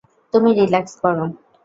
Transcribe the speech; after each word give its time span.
তুমি 0.33 0.49
রিল্যাক্স 0.53 0.93
করো। 1.03 1.25